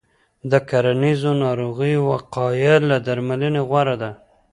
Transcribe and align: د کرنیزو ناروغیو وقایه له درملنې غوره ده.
د 0.51 0.53
کرنیزو 0.69 1.31
ناروغیو 1.43 2.01
وقایه 2.11 2.75
له 2.89 2.97
درملنې 3.07 3.61
غوره 3.69 3.95
ده. 4.01 4.11